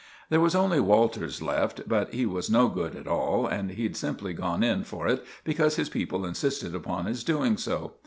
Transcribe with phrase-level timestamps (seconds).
[0.31, 4.33] There was only Walters left, but he was no good at all, and he'd simply
[4.33, 7.93] gone in for it because his people insisted upon his doing so.